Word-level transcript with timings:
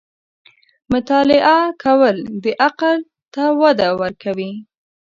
•مطالعه 0.91 1.57
کول، 1.83 2.15
د 2.43 2.45
عقل 2.65 2.97
ته 3.33 3.43
وده 3.61 3.87
ورکوي. 4.01 4.51